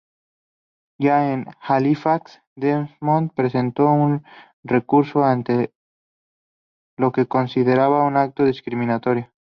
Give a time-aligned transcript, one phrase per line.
[0.99, 4.25] Ya en Halifax, Desmond presentó un
[4.63, 5.75] recurso ante
[6.97, 9.31] lo que consideraba un acto discriminatorio.